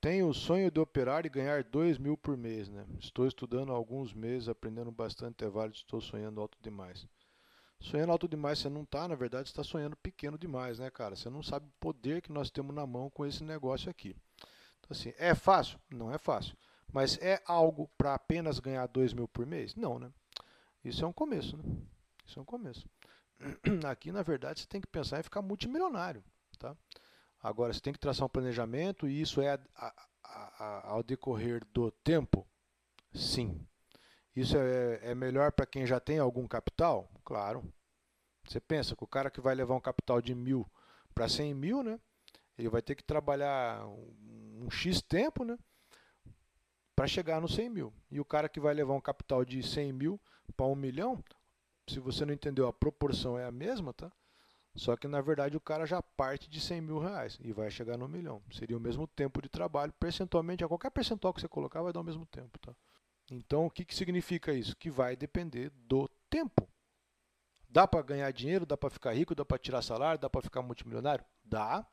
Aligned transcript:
Tenho 0.00 0.28
o 0.28 0.34
sonho 0.34 0.70
de 0.70 0.78
operar 0.78 1.26
e 1.26 1.28
ganhar 1.28 1.64
2 1.64 1.98
mil 1.98 2.16
por 2.16 2.36
mês, 2.36 2.68
né? 2.68 2.86
Estou 3.00 3.26
estudando 3.26 3.72
há 3.72 3.74
alguns 3.74 4.14
meses, 4.14 4.48
aprendendo 4.48 4.92
bastante, 4.92 5.44
é 5.44 5.48
válido, 5.48 5.76
estou 5.76 6.00
sonhando 6.00 6.40
alto 6.40 6.56
demais. 6.62 7.04
Sonhando 7.80 8.12
alto 8.12 8.28
demais 8.28 8.60
você 8.60 8.68
não 8.68 8.82
está, 8.82 9.08
na 9.08 9.16
verdade, 9.16 9.48
está 9.48 9.64
sonhando 9.64 9.96
pequeno 9.96 10.38
demais, 10.38 10.78
né, 10.78 10.88
cara? 10.88 11.16
Você 11.16 11.28
não 11.28 11.42
sabe 11.42 11.66
o 11.66 11.80
poder 11.80 12.22
que 12.22 12.30
nós 12.30 12.48
temos 12.48 12.74
na 12.74 12.86
mão 12.86 13.10
com 13.10 13.26
esse 13.26 13.42
negócio 13.42 13.90
aqui. 13.90 14.16
Então, 14.78 14.90
assim, 14.90 15.12
é 15.18 15.34
fácil? 15.34 15.80
Não 15.90 16.12
é 16.12 16.18
fácil. 16.18 16.56
Mas 16.92 17.18
é 17.18 17.42
algo 17.44 17.90
para 17.98 18.14
apenas 18.14 18.60
ganhar 18.60 18.86
2 18.86 19.12
mil 19.12 19.26
por 19.26 19.44
mês? 19.46 19.74
Não, 19.74 19.98
né? 19.98 20.12
Isso 20.84 21.04
é 21.04 21.08
um 21.08 21.12
começo, 21.12 21.56
né? 21.56 21.64
Isso 22.24 22.38
é 22.38 22.42
um 22.42 22.44
começo. 22.44 22.88
Aqui, 23.88 24.12
na 24.12 24.22
verdade, 24.22 24.60
você 24.60 24.66
tem 24.66 24.80
que 24.80 24.86
pensar 24.86 25.18
em 25.18 25.24
ficar 25.24 25.42
multimilionário, 25.42 26.22
tá? 26.58 26.76
Agora, 27.42 27.72
você 27.72 27.80
tem 27.80 27.92
que 27.92 27.98
traçar 27.98 28.26
um 28.26 28.30
planejamento 28.30 29.08
e 29.08 29.20
isso 29.20 29.40
é 29.40 29.50
a, 29.50 29.60
a, 29.76 29.94
a, 30.24 30.88
ao 30.88 31.02
decorrer 31.02 31.64
do 31.72 31.90
tempo? 31.90 32.46
Sim. 33.14 33.64
Isso 34.34 34.56
é, 34.56 35.00
é 35.02 35.14
melhor 35.14 35.52
para 35.52 35.66
quem 35.66 35.86
já 35.86 36.00
tem 36.00 36.18
algum 36.18 36.46
capital? 36.46 37.10
Claro. 37.24 37.64
Você 38.46 38.60
pensa 38.60 38.96
que 38.96 39.04
o 39.04 39.06
cara 39.06 39.30
que 39.30 39.40
vai 39.40 39.54
levar 39.54 39.74
um 39.74 39.80
capital 39.80 40.20
de 40.20 40.34
mil 40.34 40.66
para 41.14 41.28
100 41.28 41.54
mil, 41.54 41.82
né? 41.82 42.00
Ele 42.56 42.68
vai 42.68 42.82
ter 42.82 42.94
que 42.94 43.04
trabalhar 43.04 43.86
um, 43.86 44.64
um 44.64 44.70
X 44.70 45.02
tempo, 45.02 45.44
né? 45.44 45.58
Para 46.96 47.06
chegar 47.06 47.40
no 47.40 47.48
100 47.48 47.68
mil. 47.68 47.92
E 48.10 48.18
o 48.18 48.24
cara 48.24 48.48
que 48.48 48.58
vai 48.58 48.74
levar 48.74 48.94
um 48.94 49.00
capital 49.00 49.44
de 49.44 49.62
100 49.62 49.92
mil 49.92 50.20
para 50.56 50.66
1 50.66 50.74
milhão, 50.74 51.22
se 51.88 52.00
você 52.00 52.24
não 52.24 52.34
entendeu, 52.34 52.66
a 52.66 52.72
proporção 52.72 53.38
é 53.38 53.44
a 53.44 53.52
mesma, 53.52 53.92
tá? 53.92 54.10
Só 54.78 54.96
que 54.96 55.08
na 55.08 55.20
verdade 55.20 55.56
o 55.56 55.60
cara 55.60 55.84
já 55.84 56.00
parte 56.00 56.48
de 56.48 56.60
100 56.60 56.80
mil 56.80 56.98
reais 57.00 57.36
e 57.42 57.52
vai 57.52 57.68
chegar 57.68 57.98
no 57.98 58.06
milhão. 58.08 58.40
Seria 58.52 58.76
o 58.76 58.80
mesmo 58.80 59.08
tempo 59.08 59.42
de 59.42 59.48
trabalho, 59.48 59.92
percentualmente, 59.94 60.62
a 60.62 60.68
qualquer 60.68 60.90
percentual 60.90 61.34
que 61.34 61.40
você 61.40 61.48
colocar 61.48 61.82
vai 61.82 61.92
dar 61.92 62.00
o 62.00 62.04
mesmo 62.04 62.24
tempo. 62.26 62.56
Tá? 62.60 62.72
Então 63.28 63.66
o 63.66 63.70
que, 63.70 63.84
que 63.84 63.94
significa 63.94 64.52
isso? 64.52 64.76
Que 64.76 64.88
vai 64.88 65.16
depender 65.16 65.70
do 65.70 66.08
tempo. 66.30 66.68
Dá 67.68 67.88
para 67.88 68.02
ganhar 68.02 68.30
dinheiro, 68.30 68.64
dá 68.64 68.76
para 68.76 68.88
ficar 68.88 69.12
rico, 69.12 69.34
dá 69.34 69.44
para 69.44 69.58
tirar 69.58 69.82
salário, 69.82 70.20
dá 70.20 70.30
para 70.30 70.42
ficar 70.42 70.62
multimilionário? 70.62 71.24
Dá. 71.44 71.84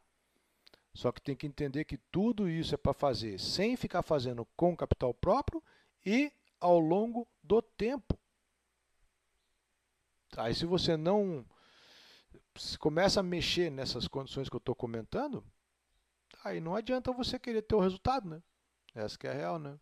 Só 0.94 1.12
que 1.12 1.20
tem 1.20 1.36
que 1.36 1.48
entender 1.48 1.86
que 1.86 1.98
tudo 1.98 2.48
isso 2.48 2.76
é 2.76 2.78
para 2.78 2.94
fazer 2.94 3.40
sem 3.40 3.76
ficar 3.76 4.04
fazendo 4.04 4.46
com 4.56 4.78
capital 4.78 5.12
próprio 5.12 5.62
e 6.06 6.32
ao 6.60 6.80
longo 6.80 7.28
do 7.44 7.64
tempo. 7.64 8.16
Aí 10.38 10.54
se 10.54 10.68
você 10.68 10.96
não 10.96 11.44
se 12.58 12.78
começa 12.78 13.20
a 13.20 13.24
mexer 13.24 13.70
nessas 13.70 14.08
condições 14.08 14.50
que 14.50 14.56
eu 14.56 14.60
estou 14.60 14.76
comentando, 14.76 15.44
aí 16.44 16.60
não 16.60 16.76
adianta 16.76 17.12
você 17.12 17.38
querer 17.40 17.62
ter 17.62 17.76
o 17.76 17.80
resultado, 17.80 18.30
né? 18.30 18.42
Essa 18.94 19.18
que 19.18 19.28
é 19.28 19.32
a 19.32 19.34
real, 19.34 19.60
né? 19.60 19.78